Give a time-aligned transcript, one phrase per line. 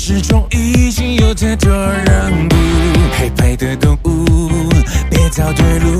[0.00, 1.68] 始终已经有太多
[2.06, 2.56] 让步。
[3.18, 4.70] 黑白的动物，
[5.10, 5.97] 别找对路。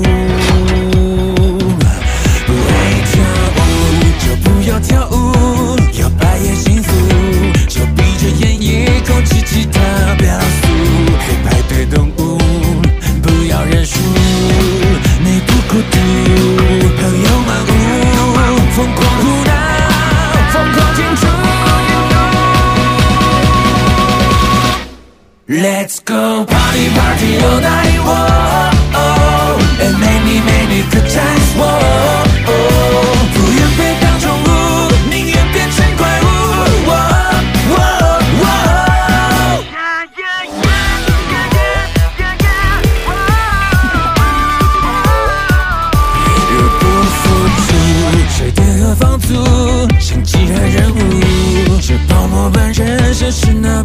[53.31, 53.83] 是那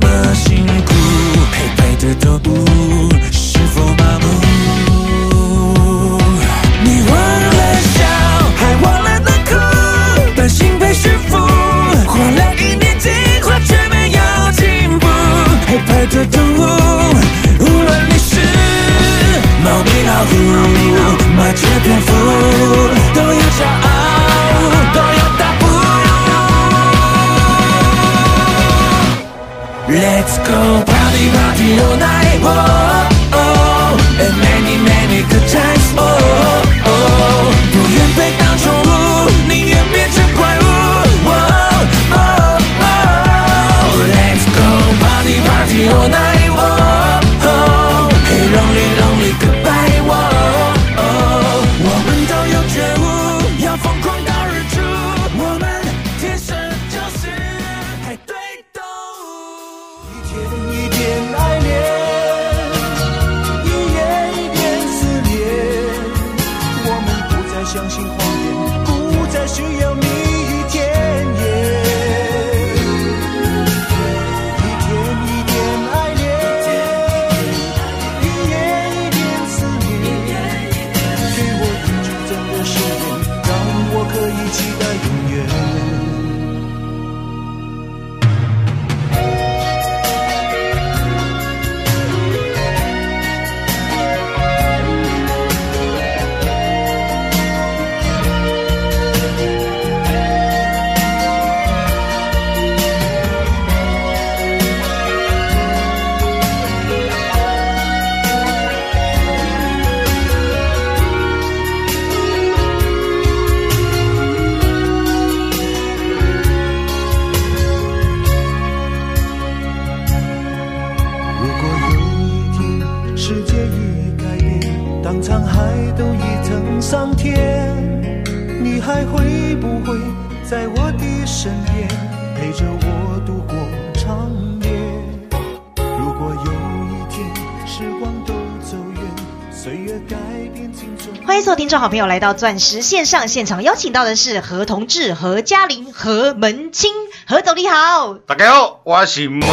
[141.65, 146.93] 听众好朋友来到钻石线上现场，邀请到的是何同志、何嘉玲、何门清，
[147.27, 148.13] 何总你好。
[148.27, 149.49] 大家好，我是门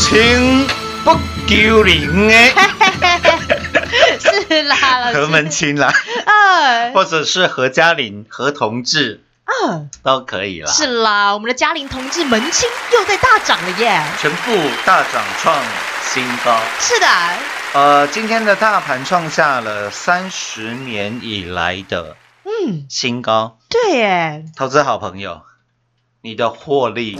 [0.00, 0.66] 清
[1.04, 1.16] 不
[1.46, 2.52] 丢零哎
[4.18, 4.76] 是啦，
[5.14, 5.94] 何门清啦，
[6.26, 10.72] 啊或者是何嘉玲、何同志嗯，都可以啦。
[10.72, 14.02] 是啦，我们的嘉玲同志门清又在大涨了耶。
[14.20, 14.50] 全部
[14.84, 15.56] 大涨创
[16.12, 16.58] 新高。
[16.80, 17.06] 是的，
[17.74, 23.58] 呃，今天的大盘创下了三十年以来的嗯，新高。
[23.70, 25.40] 对耶，投资好朋友，
[26.20, 27.18] 你的获利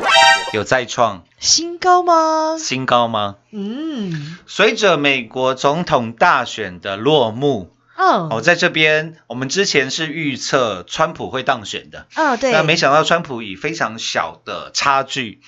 [0.52, 2.58] 有再创新高吗？
[2.58, 3.36] 新高吗？
[3.50, 15.40] 嗯随着美国总统大选的落幕，嗯，哦，在这边我们之前是预测川普会当选的，嗯，对，那没想到川普以非常小的差距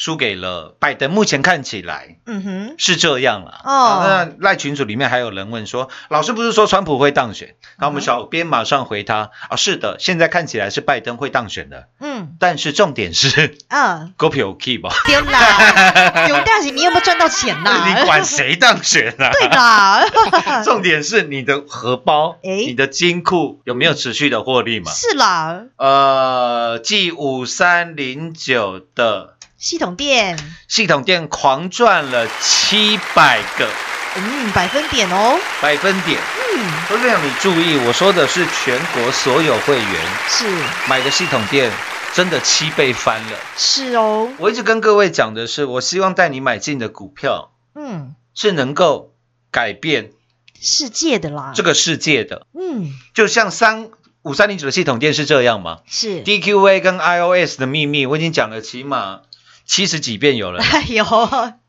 [0.00, 1.10] 输给了拜登。
[1.10, 3.60] 目前看起来嗯哼，是这样了。
[3.64, 7.54] 哦啊那赖群组里面还有人问说，老师不是说川普会当选？
[7.78, 17.84] 那我们小编马上回他啊，是的，现在看起来是拜登会当选的，嗯，但是重点是嗯，股票 keep 吧，丢啦， 有大喜，你有没有赚到钱呐？
[17.86, 19.28] 你管谁当选啊？
[19.38, 20.02] 对啦，
[20.64, 24.90] 重点是你的荷包、诶你的金库有没有持续的获利嘛？
[24.90, 33.68] 是啦，呃，继五三零九的系统店，系统店狂赚了七百个。
[34.16, 36.18] 嗯，百分点哦，百分点。
[36.18, 39.94] 嗯，都这样，你注意，我说的是全国所有会员。
[40.30, 40.46] 是。
[40.88, 41.70] 买的系统店，
[42.14, 43.38] 真的七倍翻了。
[43.54, 49.12] 是哦，我一直跟各位讲的是，我希望带你买进的股票嗯，是能够
[49.50, 50.12] 改变
[50.58, 53.90] 世界的啦，这个世界的，嗯，就像三
[54.22, 55.80] 五三零九的系统店是这样吗？
[55.86, 59.20] 是，DQA 跟 iOS 的秘密，我已经讲了起码
[59.70, 60.60] 七十几遍有了。
[60.90, 61.04] 有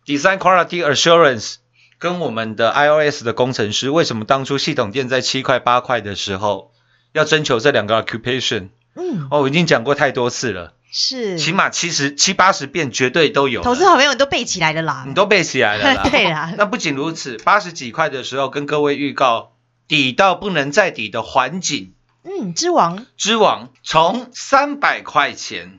[0.08, 1.58] ，Design Quality Assurance
[2.00, 6.72] 跟我们的 iOS 的工程师，为什么当初系统店在七块八块的时候
[7.14, 8.70] 要征求这两个 occupation？
[8.96, 13.62] 嗯，哦，我已经讲过太多次了，是，起码七十七八十遍绝对都有。
[13.62, 16.10] 投资好朋友你都背起来了啦你，都背起来了啦。
[16.10, 19.52] 对 啦那不仅如此，八十几块的时候跟各位预告，
[19.88, 21.94] 底到不能再底的环境
[22.24, 25.78] 嗯，之王，之王，从三百块钱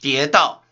[0.00, 0.64] 跌到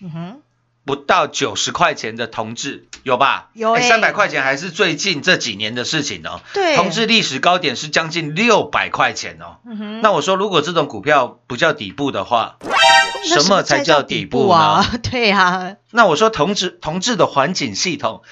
[0.00, 0.40] 嗯哼，
[0.84, 3.50] 不到九十块钱的同志，有吧？
[3.52, 6.40] 有欸三百块钱还是最近这几年的事情哦。
[6.54, 9.58] 对，同志历史高点是将近六百块钱哦。
[9.66, 12.56] 嗯哼，那我说，如果这种股票不叫底部的话，
[13.28, 14.54] 什么才叫底部呢？
[14.54, 14.86] 啊？
[15.10, 18.22] 对啊，那我说同志同志的环境系统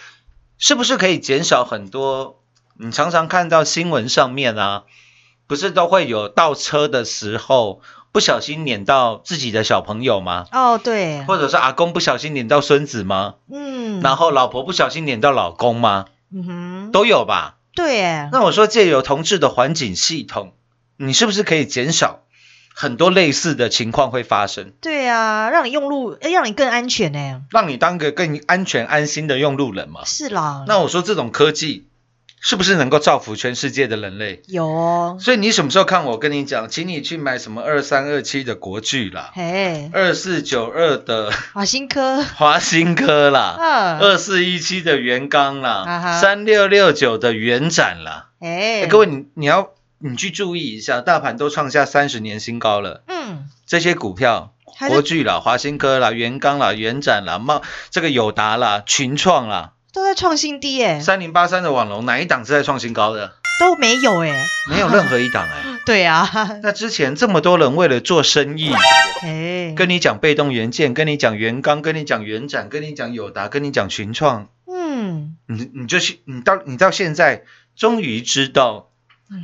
[0.58, 2.40] 是不是可以减少很多？
[2.80, 4.84] 你常常看到新闻上面啊，
[5.46, 7.82] 不是都会有倒车的时候
[8.12, 10.46] 不小心撵到自己的小朋友吗？
[10.52, 13.34] 哦，对，或者是阿公不小心撵到孙子吗？
[13.52, 16.06] 嗯，然后老婆不小心撵到老公吗？
[16.32, 17.56] 嗯哼，都有吧？
[17.74, 20.52] 对耶，那我说借由同志的环境系统，
[20.96, 22.20] 你是不是可以减少
[22.74, 27.42] 很多类似的情况会发生，对啊，让你用路，哎让你更安全呢。
[27.50, 30.02] 让你当个更安全安心的用路人嘛？
[30.04, 31.87] 是啦，那我说这种科技
[32.40, 34.42] 是不是能够造福全世界的人类？
[34.46, 34.66] 有。
[34.66, 48.28] 哦，所以你什么时候看我跟你讲，请你去买什么二三二七的国巨啦，嘿，二四九二的华新科，华新科啦，嗯，二四一七的元刚啊啦，三六六九的元展啦。
[48.40, 54.54] 哎欸，各位，你你要你去注意一下，大盘都创下三十年新高了，嗯，这些股票，
[54.88, 63.34] 国巨啦、华新科啦、元刚啦、元展啦、茂这个友达啦、群创啦，都在创新低耶，三零八三的网龙哪一档是在创新高的？
[63.60, 66.30] 都没有哎，没有任何一档哎、 对啊，
[66.62, 68.72] 那之前这么多人为了做生意，
[69.22, 77.42] 哎，跟你讲被动元件，跟你讲元刚，跟你讲元展，跟你讲友达，跟你讲群创，嗯，你你就是你到你到现在
[77.74, 78.87] 终于知道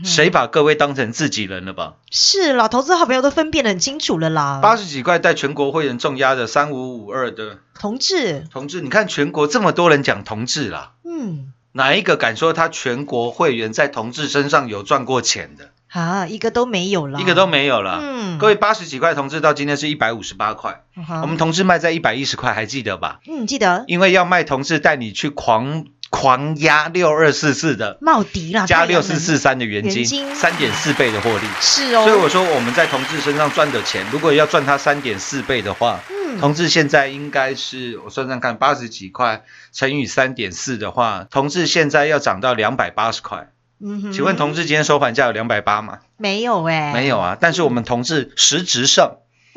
[0.04, 1.94] 谁把各位当成自己人了吧？
[2.10, 4.60] 是啦，投资好朋友都分辨得很清楚了啦。
[4.62, 15.70] 八十几块带全国会员重压的三五五二的同志，同志，你看全国这么多人讲同志啦，嗯，哪一个敢说他全国会员在同志身上有赚过钱的？
[15.88, 18.00] 啊，一个都没有了，一个都没有了。
[18.02, 20.82] 嗯，各位八十几块同志到今天是一百五十八块，
[21.22, 23.20] 我们同志卖在一百一十块，还记得吧？
[23.28, 31.44] 嗯记得因为要卖同志带你去狂狂压六二四四的茂迪啦，加六四四三的元金，三点四倍的获利。
[31.60, 39.42] 是哦，所以我说我们在同志身上赚的钱，如果要赚他三点四倍的话，嗯，同志现在应该是我算算看，八十几块
[39.72, 43.48] 乘以三点四的话，同志现在要涨到两百八十块。
[43.80, 45.98] 嗯哼请问同志今天收盘价有两百八吗？
[46.16, 49.16] 没有哎，没有啊，但是我们同志实质上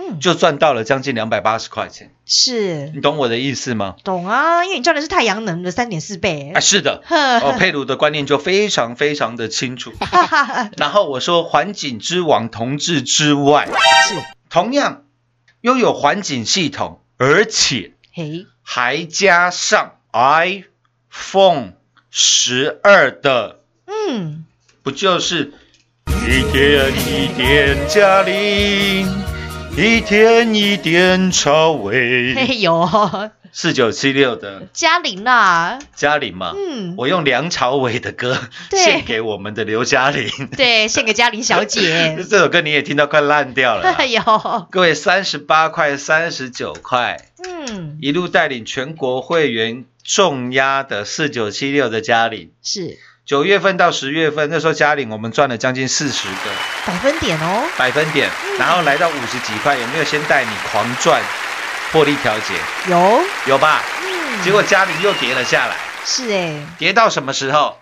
[0.09, 2.91] 嗯，就赚到了将近两百八十块钱，是。
[2.95, 3.95] 你懂我的意思吗？
[4.03, 6.51] 懂啊，因为你赚的是太阳能的三点四倍。
[6.53, 9.93] 啊，，是的， 哦，佩鲁的观念就非常非常的清楚。
[10.77, 13.67] 然后我说环境之王同志之外，
[14.09, 14.15] 是。
[14.49, 15.03] 同样
[15.61, 21.73] 拥有环境系统，而且嘿，还加上 iPhone
[22.09, 24.45] 十二的，嗯，
[24.83, 25.53] 不就是
[26.05, 29.07] 一天一点嘉玲，
[29.79, 32.89] 一天一点超威，嘿有。
[33.51, 34.63] 四九七六的。
[34.73, 36.53] 嘉玲啦，嘉玲嘛。
[36.55, 38.39] 嗯，我用梁朝伟的歌
[38.71, 43.95] 献给我们的刘嘉玲，对，献给嘉玲小姐， 这首歌你也听到快烂掉了啦。
[43.99, 44.21] 哎呦，
[44.71, 56.49] 各位三十八块、三十九块，嗯，一路带领全国会员重压的四九七六的嘉玲，是九月份到十月份，那时候嘉玲我们赚了将近四十个
[56.85, 61.21] 百分点哦，百分点，然后来到五十几块，有没有先带你狂赚
[61.91, 62.53] 获利调节？
[62.89, 63.83] 有，有吧？
[64.01, 67.77] 嗯，结果嘉玲又跌了下来，是哎，跌到什么时候？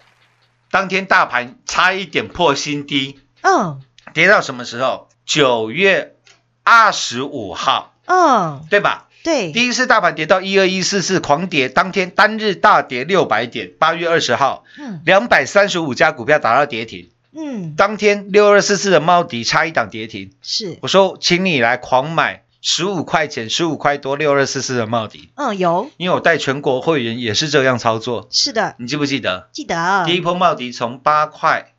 [0.72, 3.80] 当天大盘差一点破新低，嗯
[4.16, 5.10] 跌到什么时候？
[5.28, 6.16] 九月
[6.64, 9.06] 二十五号，嗯，对吧？
[9.25, 13.72] 对，第一次大盘跌到一二一四四，狂跌，当天单日大跌六百点。
[13.79, 15.01] 八月二十号，嗯。
[15.03, 20.32] 两百三十五家股票达到跌停，嗯，当天六二四四的猫迪差一档跌停。
[20.44, 29.50] 是，我说，请你来狂买十五块钱，十五块多六二四四的茂迪，嗯有，因为我带全国会员也是这样操作，是的，你记不记得？
[29.51, 31.74] 记得，第一波茂迪从八块半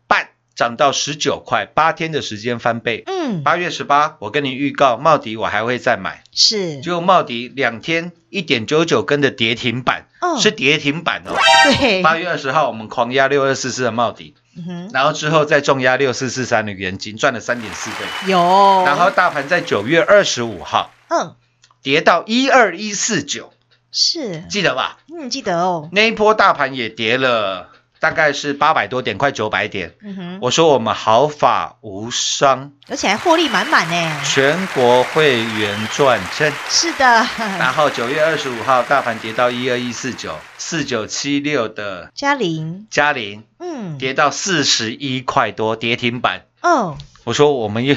[0.57, 3.05] 涨到十九块，八天的时间翻倍。
[3.07, 6.25] 嗯，八月十八，我跟你预告，茂迪我还会再买。
[6.33, 11.37] 是，结果茂迪两天一点九九根的跌停板，嗯是跌停板哦。
[11.79, 17.97] 对， 八月二十号我们狂压六二四四的茂迪，嗯哼，然后之后再重压六四四三的元金，赚了三点四倍。
[18.33, 18.39] 有，
[18.87, 21.37] 然后大盘在九月二十五号嗯
[21.83, 23.53] 跌到一二一四九，
[23.93, 24.99] 是，记得吧？
[25.13, 29.95] 嗯记得哦，那一波大盘也跌了，大概是八百多点，快九百点。
[30.03, 36.53] 嗯哼，我说我们毫发无伤，而且还获利满满呢，全国会员赚正。
[36.69, 37.05] 是的，
[37.59, 46.43] 然后九月二十五号，大盘跌到一二一四九，四九七六的嘉玲，嘉玲嗯，跌到四十一块多，跌停板。
[46.61, 47.95] 哦，我说我们又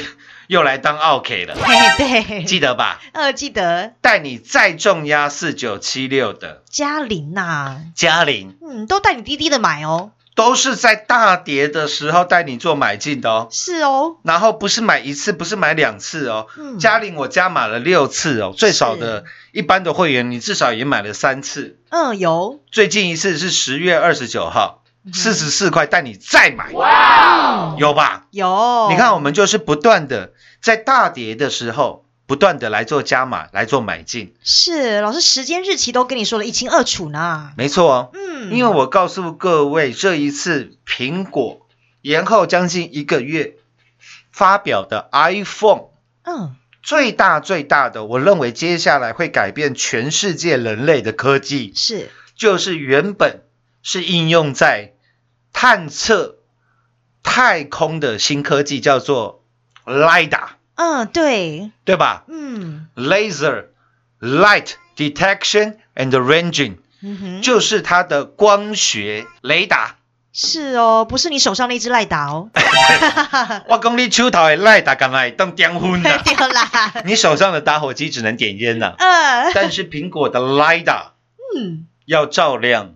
[0.50, 3.00] 又来当 OK 了，嘿对，记得吧？
[3.14, 3.94] 呃记得。
[4.02, 6.64] 带你再重压四九七六的。
[6.72, 13.48] 嘉玲呐，嘉玲，嗯，都带你滴滴的买哦，都是在大跌的时候带你做买进的哦。
[13.52, 16.48] 是哦，然后不是买一次，不是买两次哦。
[16.58, 16.80] 嗯。
[16.80, 21.78] 嘉玲我加码了六次哦，最少的一般的会员你至少也买了三次。
[21.90, 24.79] 嗯有，最近一次是十月二十九号，
[25.14, 28.28] 四十四块带你再买，嗯有吧？
[28.32, 38.12] 有，你看我们就是不断的在大跌的时候，不断的来做加码，来做买进，是老师时间日期都跟你说的一清二楚呢，没错哦。
[38.14, 41.68] 嗯，因为我告诉各位，这一次苹果
[42.02, 43.56] 延后将近一个月
[44.32, 45.86] 发表的 iPhone
[46.24, 46.56] 嗯。
[46.82, 53.42] 最大最大的，我认为接下来会改变全世界人类的科技，是，就是原本
[53.84, 54.94] 是应用在
[55.54, 56.38] 探测
[57.24, 59.44] 太空的新科技，叫做
[59.86, 62.24] LiDAR，嗯对，对吧？
[62.28, 63.66] 嗯？Laser
[64.20, 69.96] Light Detection and Ranging 嗯哼，就是它的光学雷达。
[70.32, 72.52] 是哦，不是你手上那只赖达哦，
[73.68, 76.10] 我讲你手头的赖达干嘛当点烟呢？
[76.24, 81.08] 对啦，你手上的打火机只能点烟呐、呃，但是苹果的 LiDAR
[81.58, 82.94] 嗯，要照亮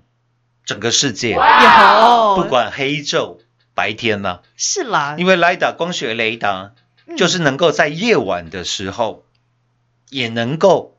[0.65, 3.37] 整个世界，有，不管黑昼
[3.73, 6.71] 白天呐、是啦，因为 LiDAR 光学雷达
[7.05, 7.17] 嗯。
[7.17, 9.23] 就是能够在夜晚的时候，
[10.09, 10.95] 也能够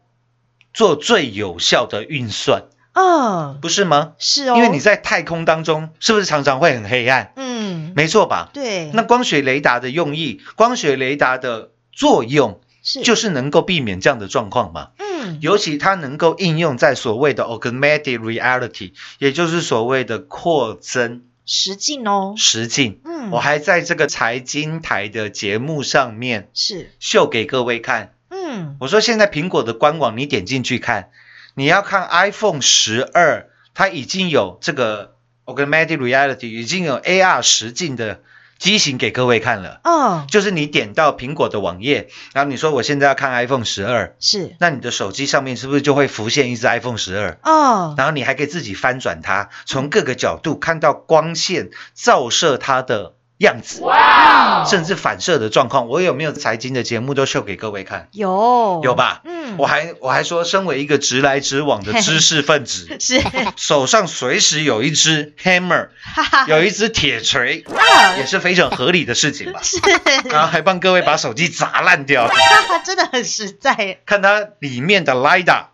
[0.74, 4.12] 做最有效的运算，嗯，不是吗？
[4.18, 7.32] 是哦，因为你在太空当中，是不是常常会很黑暗？
[7.36, 8.50] 嗯，没错吧？
[8.52, 13.00] 对，那光学雷达的用意，光学雷达的作用，是。
[13.02, 14.90] 就是能够避免这样的状况嘛。
[15.24, 15.38] 嗯。
[15.40, 21.22] 尤其它能够应用在所谓的 augmented reality，也就是所谓的扩增。
[21.46, 23.00] 实境哦，实境。
[23.04, 28.14] 嗯，我还在这个财经台的节目上面是，秀给各位看。
[28.30, 28.76] 嗯。
[28.80, 31.10] 我说现在苹果的官网，你点进去看，
[31.54, 38.22] 你要看 iPhone 十二，它已经有这个 augmented reality，已经有 AR 实境的
[38.64, 39.80] 机型给各位看了。
[39.84, 47.38] 哦，就是你点到苹果的网页，然后你说我现在要看 iPhone 十二，是，那你的手机上面是不是就会浮现一只 iPhone 十二？
[47.42, 53.82] 哦，然后你还可以自己翻转它，从各个角度看到光线照射它的样子，
[54.68, 55.88] 甚至反射的状况。
[55.88, 58.08] 我有没有财经的节目都秀给各位看？
[58.12, 59.22] 有，有吧？
[59.24, 63.20] 嗯，我还我还说，身为一个直来直往的知识分子， 是，
[63.56, 65.88] 手上随时有一支 hammer，
[66.48, 69.60] 有一支铁锤，啊也是非常合理的事情吧。
[69.62, 69.78] 是，
[70.30, 72.28] 然后还帮各位把手机砸烂掉，
[72.86, 75.73] 真的很实在，看它里面的 LiDAR 嗯，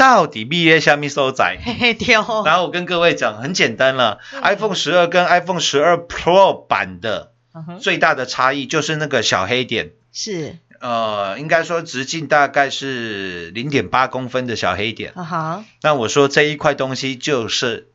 [0.00, 1.58] 到底毕业下面收窄。
[1.62, 4.40] 嘿嘿，丢，然后我跟各位讲，很简单了、嗯。
[4.40, 15.12] i p h o n e 十二跟 iPhone 十二 Pro 版的嗯，最大的差异就是那个小黑点，是，呃，应该说直径大概是零点八公分的小黑点。
[15.16, 17.90] 啊哈，那我说这一块东西就是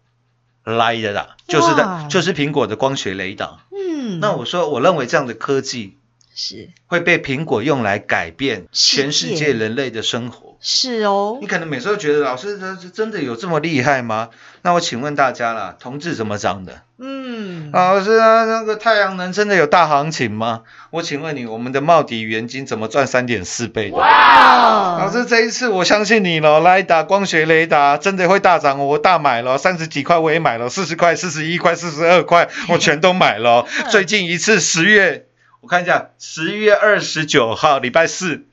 [0.64, 3.62] LiDAR，就是的，就是苹果的光学雷达。
[3.72, 5.98] 嗯，那我说，我认为这样的科技
[6.36, 10.58] 是会被苹果用来改变全世界人类的生活。
[10.60, 14.30] 是哦你，可能每次都觉得老师这这真的有这么厉害吗？
[14.64, 16.82] 那我请问大家啦，同志怎么长的？
[16.98, 20.62] 嗯，老师啊，那个太阳能真的有大行情吗？
[20.92, 23.98] 我请问你，我们的茂迪元金怎么赚三点四倍的？
[23.98, 33.66] 哇老师，这一次我相信你了，雷达光学雷达真的会大涨，我大买了，三十几块我也买了，四十块、四十一块、四十二块我全都买了。
[33.92, 35.25] 最近一次十月，
[35.66, 38.46] 我看一下，十月二十九号礼拜四。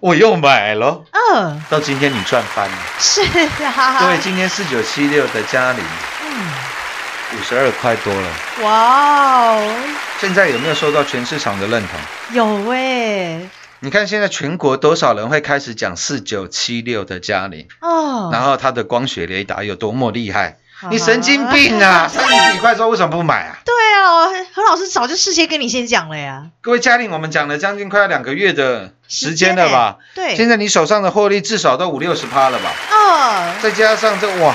[0.00, 2.76] 我又买了，嗯，到今天你赚翻了。
[2.98, 3.22] 是
[3.64, 5.82] 啊，对，今天四九七六的嘉玲。
[6.26, 8.28] 嗯，五十二块多了，
[8.60, 9.76] 哇哦，
[10.20, 12.36] 现在有没有受到全市场的认同？
[12.36, 13.40] 有哎，
[13.80, 20.58] 你看现在全国多少人会开始讲四九七六的嘉玲，哦，然后它的光学雷达有多么厉害？
[20.90, 22.06] 你神经病啊！
[22.12, 23.58] 三十几块之后为什么不买啊？
[23.64, 29.96] 对啊，何老师早就事先跟你先讲了呀，各位嘉玲，我们讲了将近快要两个月的时间了吧？
[30.14, 32.72] 对，现在你手上的获利至少都五六十趴了吧？
[32.92, 34.54] 哦，再加上这哇，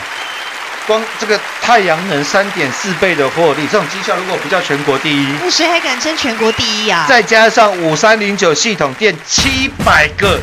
[0.87, 7.05] 光这个太阳能三点四倍的获利，这种绩效如果不叫全国第一，那谁还敢称全国第一呀？
[7.07, 10.39] 再加上五三零九系统店七百个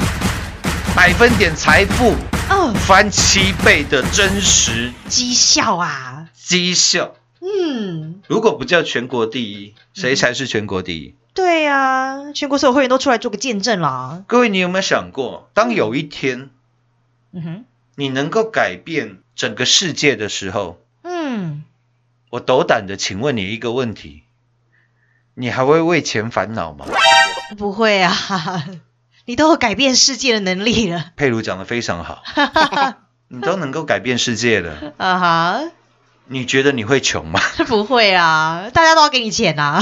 [1.00, 2.14] 百分点财富
[2.50, 4.92] 哦，翻七倍的真实。
[5.08, 11.14] 绩效啊，绩效，嗯，如果不叫全国第一，谁才是全国第一？
[11.32, 16.50] 对呀，全国所有会员都出来做个见证啦，各位，你有没有想过，当有一天
[17.32, 17.64] 嗯哼，
[17.94, 21.64] 你能够改变整个世界的时候，嗯，
[22.28, 24.24] 我斗胆的请问你一个问题：
[25.32, 26.84] 你还会为钱烦恼吗？
[27.56, 28.14] 不会啊，
[29.30, 32.24] 你都有改变世界的能力了，佩如讲的非常好，
[33.30, 35.60] 你都能够改变世界了，啊哈，
[36.26, 37.38] 你觉得你会穷吗？
[37.68, 39.80] 不会啊，大家都要给你钱 呐、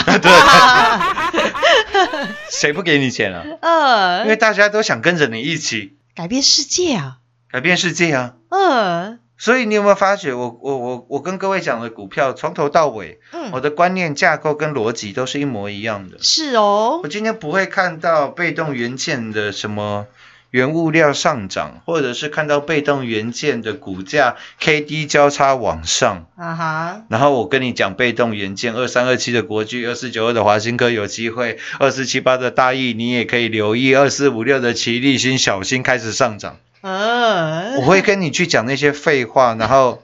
[2.51, 3.43] 谁不给你钱啊？
[3.63, 5.97] 呃，因为大家都想跟着你一起。
[6.15, 7.17] 改变世界啊，
[7.51, 8.35] 改变世界啊。
[8.51, 13.21] 呃，所以你有没有发觉我，我我我跟各位讲的股票，从头到尾，
[13.53, 16.19] 我嗯，的观念架构跟逻辑都是一模一样的。
[16.21, 20.07] 是哦我，今天不会看到被动元件的什么
[20.51, 36.57] 原物料上涨，或者是看到被动元件的股价 K D 交叉往上，啊哈，然后我跟你讲被动元件二三二七的国巨，二四九二的华新科有机会，二四七八的大益你也可以留意，二四五六的奇力新小新开始上涨。
[36.81, 40.03] 呃，我会跟你去讲那些废话， 然后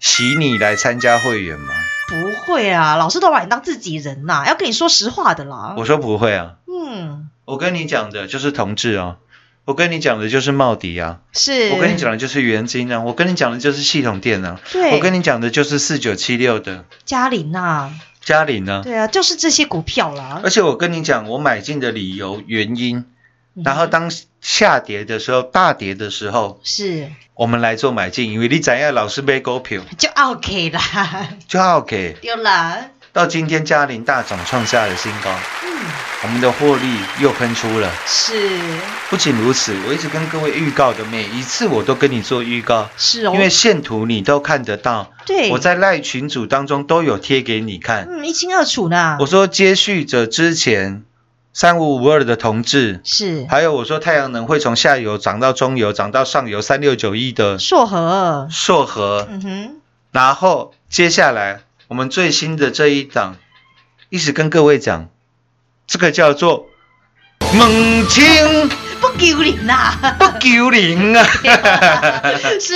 [0.00, 1.74] 洗你来参加会员吗？
[2.08, 5.74] 不会啊，老师都把你当自己人呐、要跟你说实话的啦。
[5.78, 9.16] 我说不会啊，嗯，我跟你讲的就是同志啊，
[9.64, 16.84] 我跟你讲的就是茂迪啊，是，我跟你，讲的就是元金啊，我跟你讲的就是系统店啊，对，我跟你讲的就是四九七六的。
[17.06, 17.90] 嘉玲呐、
[18.22, 20.40] 嘉玲呢，对啊，就是这些股票啦。
[20.44, 23.06] 而且我跟你讲，我买进的理由原因，嗯
[23.62, 27.08] 然后当下跌的时候、大跌的时候，是。
[27.34, 29.82] 我们来做买进，因为你怎样老是买股票。
[29.98, 32.16] 就 OK 啦， 就 OK。
[32.20, 35.30] 丢了，到今天嘉玲大涨创下了新高，
[35.64, 35.78] 嗯，
[36.22, 37.90] 我们的获利又喷出了。
[38.06, 38.50] 是。
[39.10, 45.50] 不仅如此，我一直跟各位预告的每一次我都跟你做预告，是哦，因为线图你都看得到，对。
[45.50, 48.06] 我在赖群组当中都有贴给你看。
[48.08, 49.16] 嗯一清二楚呢。
[49.18, 51.02] 我说接续着之前
[51.54, 53.46] 三五五二的同志，是。
[53.48, 59.76] 还有我说太阳能会从下游涨到中游，涨到上游三六九一的硕和，硕和，嗯哼，
[60.10, 63.36] 然后接下来我们最新的这一档，
[64.10, 65.08] 一直跟各位讲，
[65.86, 66.66] 这个叫做
[67.54, 68.24] 猛青
[69.00, 71.24] 不丢零呐，不丢零啊！
[72.60, 72.74] 是，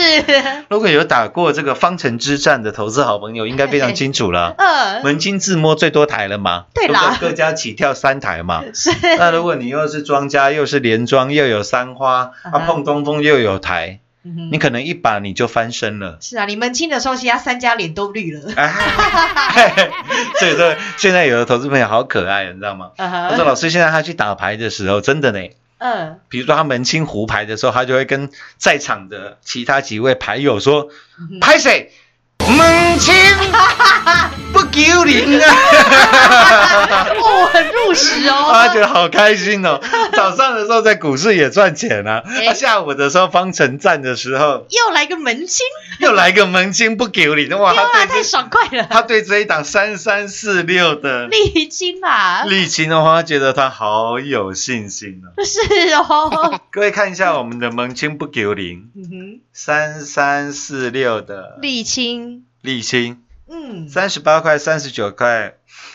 [0.69, 4.55] 如果有打过这个方程之战的投资好朋友，应该非常清楚了。
[4.59, 6.67] 呃， 门金自摸最多台了嘛？
[6.75, 8.65] 对啦各家起跳三台嘛。
[8.75, 16.19] 是，那如果你又是庄家，又是连庄，又有三花，嗯啊碰东风又有台，嗯你可能一把你就翻身了。
[16.21, 18.53] 是啊，你们亲的时候，其他三家脸都绿了。
[18.57, 19.91] 哎，
[20.39, 22.91] 所以说现在有的投资朋友好可爱，你知道吗？
[22.97, 25.41] 嗯他说老师，现在他去打牌的时候，真的呢，
[25.79, 31.93] 嗯，比如说他门清胡牌的时候，他就会跟在场的其他几位牌友说：“嗯拍谁？
[32.57, 33.15] 门清
[34.53, 35.55] 不丢零啊！”
[37.21, 38.51] 哦，很入时哦。
[38.53, 39.81] 他觉得好开心哦。
[40.13, 45.67] 早上的时候在股市也赚钱啊，哎他下午的时候方程站的时候又来个门清，
[46.01, 47.75] 又来个门清不丢零，哇！
[47.75, 48.87] 他对这爽快了。
[48.91, 55.45] 他对这一档三三四六的沥青啊，沥青的话，他觉得他好有信心哦。
[55.45, 56.61] 是哦。
[56.71, 62.38] 各位看一下我们的门清不丢零嗯哼，三三四六的沥青，
[62.69, 65.55] 沥青，嗯，三十八块、三十九块，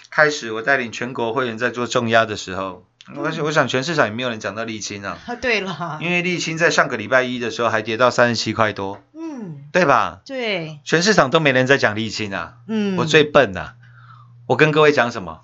[0.10, 10.22] 开始我带领全国会员在做重压的时候，我想我想全市场也没有人讲到沥青啊，啊，对了，因为沥青在上个礼拜一的时候还跌到三十七块多，嗯，对吧？
[10.26, 13.74] 对，全市场都没人在讲沥青啊，嗯，我最笨呐、
[14.48, 15.42] 我跟各位讲什么？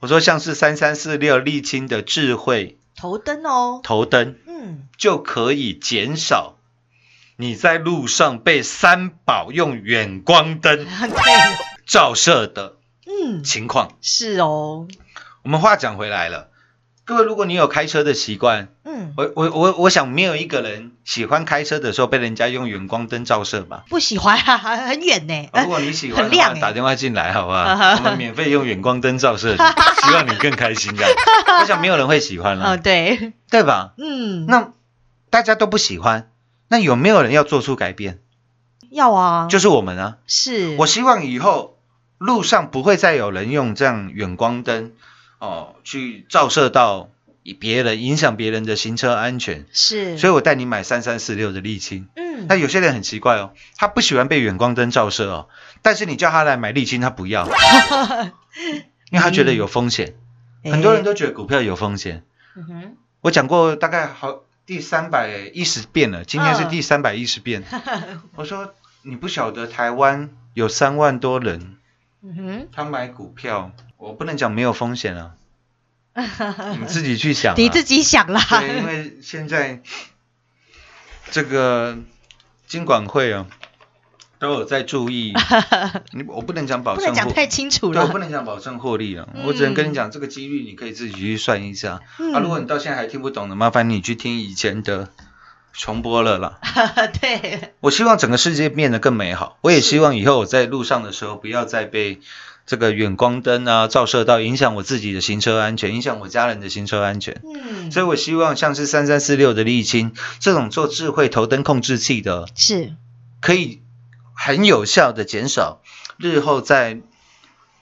[0.00, 6.56] 我说像是三三四六沥青的智慧头灯哦，头灯嗯，就可以减少
[7.36, 10.86] 你在路上被三宝用远光灯，
[11.86, 12.74] 照射的
[13.06, 13.92] 嗯，情况。
[14.00, 14.86] 是哦，
[15.42, 16.48] 我们话讲回来了，
[17.04, 23.84] 各位，如果你有开车的习惯，嗯，我我我我想没有一个人喜欢开车的时候被人家用远光灯照射吧。
[23.88, 27.64] 不喜欢啊， 很远呢，如果你喜欢的，很亮欸打电话进来好不好？
[27.98, 29.56] 我们免费用远光灯照射你，
[30.06, 31.10] 希望你更开心这样。
[31.60, 33.94] 我想没有人会喜欢哦，了，对，对吧？
[33.98, 34.72] 嗯，那
[35.30, 36.30] 大家都不喜欢，
[36.72, 38.18] 那有没有人要做出改变？
[38.88, 40.16] 要啊，就是我们啊！
[40.26, 41.76] 是，我希望以后
[42.16, 44.92] 路上不会再有人用这样远光灯
[45.38, 47.10] 哦去照射到
[47.60, 49.66] 别人，影响别人的行车安全。
[49.70, 52.08] 是，所以我带你买三三四六的沥青。
[52.16, 55.48] 嗯，那有些人很奇怪哦，他不喜欢被远光灯照射哦，
[55.82, 57.46] 但是你叫他来买沥青，他不要，
[59.12, 60.14] 因为他觉得有风险。
[60.64, 62.24] 很多人都，都觉得股票有风险。
[62.56, 64.40] 嗯哼，我讲过大概好
[64.72, 67.62] 第三百一十遍了，今天是嗯第三百一十遍。
[68.36, 71.76] 我说你不晓得台湾有三万多人，
[72.22, 75.34] 嗯他买股票，我不能讲没有风险啊，
[76.80, 77.56] 你自己去想、啊。
[77.58, 79.82] 你自己想啦，对，因为现在
[81.30, 81.98] 这个
[82.66, 83.46] 金管会啊，
[84.42, 85.32] 都有在注意。
[86.10, 89.28] 你我不能讲保证不，能讲太清楚对，我不，能讲保证获利了。
[89.32, 92.00] 嗯我只能跟你讲这个几率，你可以自己去算一下。
[92.18, 95.10] 嗯啊，如果你到现在还听不懂的，麻烦你去听以前的
[95.72, 96.58] 重播了啦。
[97.20, 99.58] 对，我希望整个世界变得更美好。
[99.60, 102.20] 我也希望以后我在路上的时候，不要再被
[102.66, 107.40] 这个远光灯啊照射到，影响我自己的行车安全，影响我家人的行车安全。
[107.44, 112.94] 嗯，所以我希望像是三三四六的沥青这种做智慧头灯控制器的，是，
[113.40, 113.81] 可以
[114.34, 115.80] 很有效的减少
[116.18, 117.00] 日后在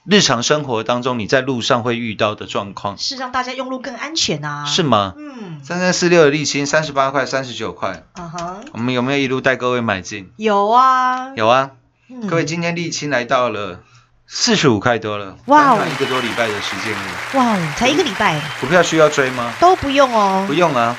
[0.05, 5.15] 日常生活当中你在路上会遇到的状况，是让大家用路更安全啊，是，吗？
[5.17, 10.33] 嗯，三三四六的沥青三十八块、三十九块，嗯哼，我们有没有一路带各位买进？
[10.37, 11.73] 有啊，有啊，
[12.09, 12.27] 嗯。
[12.27, 13.83] 各位，今天沥青来到了
[14.27, 15.77] 四十五块多了，哇哦。
[15.77, 18.41] 短短一个多礼拜的时间了，哇，才一个礼拜。
[18.61, 19.53] 股票需要追吗？
[19.61, 20.45] 都不用哦。
[20.49, 20.97] 不，用啊。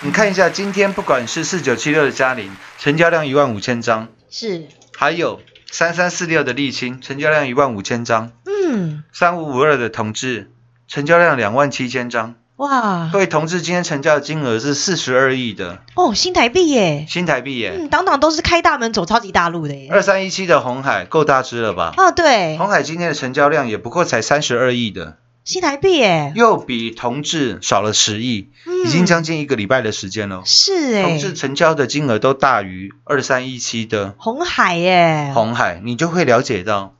[0.00, 10.50] 你看一下，今天不管是四九七六的嘉陵，成交量一万五千张，是，还有三三四六的沥青，成交量一万五千张，嗯，三五五二的同志，
[10.86, 12.36] 成交量两万七千张。
[12.56, 13.10] 哇。
[13.12, 15.80] 各，位同志，今天成交的金额是四十二亿的。
[15.96, 21.92] 哦，新台币耶，新台币耶，嗯，档档都是开大门走超级大陆的耶，二三一七的红海够大只了吧？
[21.96, 30.42] 哦，对，红海今天的成交量也不过才三十二亿的，新台币耶，又比同志少了十亿，嗯已经将近一个礼拜的时间了。
[30.46, 36.94] 是哎同，志成交的金额都大于二三一七的红海耶，红海，你就会了解到，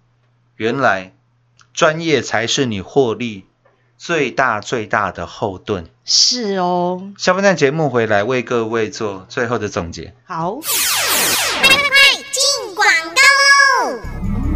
[0.57, 1.14] 原来
[1.72, 3.46] 专业才是你获利
[3.96, 5.87] 最大最大的后盾。
[6.04, 10.12] 是哦，下半段节目回来为各位做最后的总结。
[10.26, 10.59] 好，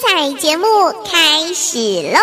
[0.00, 0.66] 彩节目
[1.04, 1.78] 开始
[2.12, 2.18] 喽！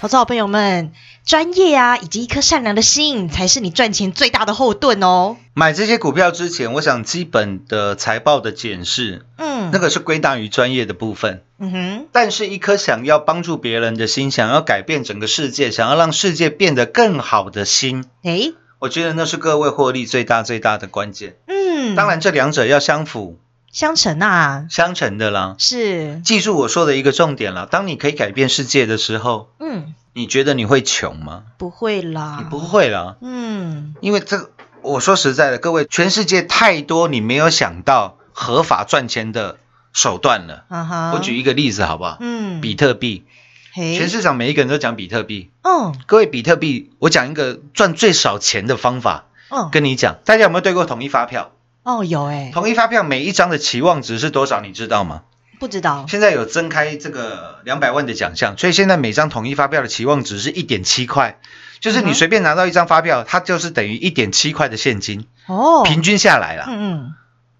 [0.00, 0.92] 投资好朋友们，
[1.24, 5.36] 专业啊，以及一颗善良的心，才是你赚钱最大的后盾哦。
[5.54, 11.42] 买这些股票之前，我想基本的财报的检视，嗯，那个是归纳于专业的部分。
[11.58, 21.36] 嗯哼，但是，一颗想要帮助别人的心，想要改变整个世界，想要让世界变得更好的心，诶，我觉得那是各位获利最大最大的关键。
[21.46, 23.38] 嗯，当然，这两者要相辅
[23.76, 25.54] 相乘啊，相乘的啦。
[25.58, 31.42] 是，记住我说的一个重点了：当你可以改变世界的时候，嗯，你觉得你会穷吗？
[31.58, 34.48] 不会啦，你不会啦，嗯，因为这
[34.80, 39.58] 我说实在的，各位，全世界太多你没有想到合法赚钱的
[39.92, 40.64] 手段了。
[40.68, 42.16] 啊哈，我举一个例子好不好？
[42.20, 43.26] 嗯，比特币，
[43.74, 45.50] 嘿，全市场每一个人都讲比特币。
[45.60, 51.50] 嗯各位，比特币，我讲一个赚最少钱的方法，嗯，跟你讲，大家有没有对过统一发票？
[51.86, 54.60] 哦有哎，统一发票每一张的期望值是多少？
[54.60, 55.22] 你知道吗？
[55.60, 61.38] 不知道，现在有增开这个两百万的奖项，所以现在每张统一发票的期望值是一点七块，
[61.78, 66.64] 就是你随便拿到一张发票，它就是等于一点七块的现金，哦，平均下来了。
[66.66, 67.14] 嗯嗯，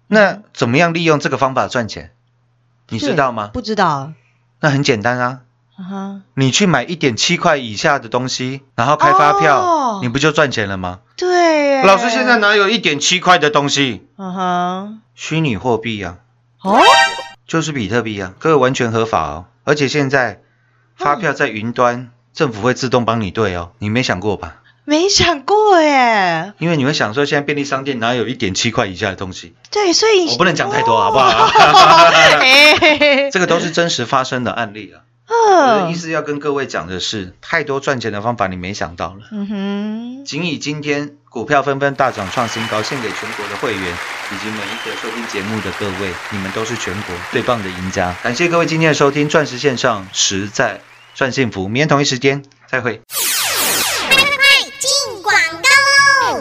[0.07, 2.11] 那怎么样利用这个方法赚钱？
[2.89, 3.49] 你知道吗？
[3.53, 4.11] 不知道，
[4.59, 5.39] 那很简单啊，
[5.77, 10.99] 啊哈，你去买一点七块以下的东西，然后开发票，哦你不就赚钱了吗？
[11.17, 14.07] 对，老师现在哪有一点七块的东西？
[14.17, 16.17] 嗯哼，虚拟货币啊，
[16.61, 16.79] 哦，
[17.47, 19.45] 就是比特币啊，各位完全合法哦。
[19.63, 20.41] 而且现在
[20.95, 24.57] 发票在云端，政府会自动帮你对哦，你没想过吧？
[24.85, 29.53] 没想过耶，因为你会想说，现在便利商店哪有一点七块以下的东西？
[29.69, 31.49] 对，所以我不能讲太多，好不好？
[33.33, 35.03] 这个都是真实发生的案例啊。
[35.29, 39.27] 我的意嗯思要跟各位讲的是，太多赚钱的方法你没想到了。
[39.31, 48.15] 嗯哼，仅以今天股票纷纷大涨创新高，献给全国的会员以及每一个收听节目的各位，你们都是全国最棒的赢家。
[48.23, 50.79] 感谢各位今天的收听，钻石线上实在
[51.13, 51.67] 赚幸福。
[51.67, 53.01] 明天同一时间再会。
[54.79, 55.33] 进广！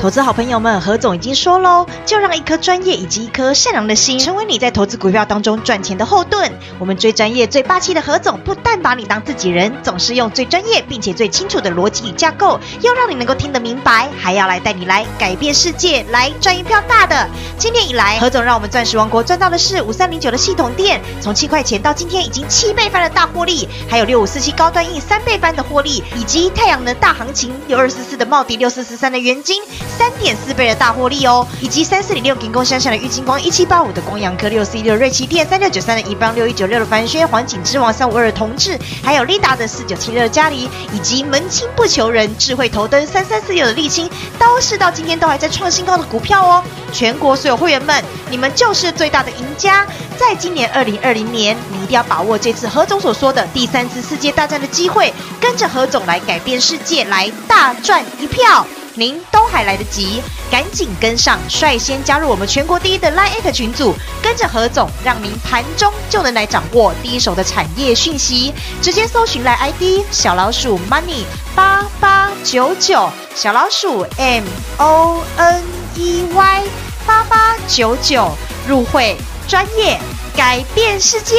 [0.06, 6.52] 投资好朋友们，何总已经说喽，就让一颗专业以及一颗善良的心，成为你在投资股票当中赚钱的后盾。
[6.78, 17.28] 我们最专业、最霸气的何总，不但把你当自己人，总是用最专业并且最清楚的逻辑与架构，又让你能够听得明白，还要来带你来改变世界，来赚一票大的。
[17.58, 29.60] 今年以来，何总让我们钻石王国赚到的是五三零九的系统店，从七块钱到今天已经七倍翻的大获利，还有六五四七高端 E 三倍翻的获利，以及太阳能大行情六二四四的茂迪六四四三的元金
[29.98, 46.62] 三点四倍的大获利哦，以及三四零六银工相向的玉金光一七八五的光阳科六四一六瑞奇电三六九三的一邦六一九六的凡轩黄景之王三五二的同志，还有利达的四九七六的嘉里，以及门清不求人智慧头灯三三四六的沥青，都是到今天都还在创新高的股票哦。
[46.92, 49.86] 全国所有会员们，你们就是最大的赢家。
[50.18, 58.66] 在今年二零二零年，你一定要把握这次何总所说的第三次世界大战的机会，跟着何总来改变世界，来大赚一票。
[58.96, 68.52] 您都还来得及，赶紧跟上，率先加入我们全国第一的 Line 群组，跟着何总，让您盘中就能来掌握第一手的产业讯息。
[68.80, 74.44] 直接搜寻来 ID 小老鼠 Money 八八九九，小老鼠 M
[74.78, 75.62] O N
[75.94, 76.62] E Y
[77.06, 78.30] 八八九九，
[78.66, 80.00] 入会专业。
[80.36, 81.34] 改变世界，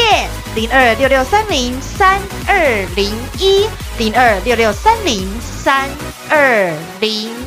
[0.56, 2.58] 零二六六三零三二
[2.96, 3.68] 零一，
[4.00, 5.88] 零二六六三零三
[6.32, 7.47] 二零